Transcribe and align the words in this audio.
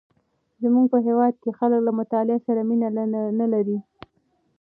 زمونږ 0.61 0.85
په 0.93 0.97
هیواد 1.07 1.33
کې 1.43 1.57
خلک 1.59 1.79
له 1.87 1.91
مطالعې 1.99 2.39
سره 2.45 2.61
مینه 2.69 2.87
نه 3.39 3.45
لري. 3.53 3.77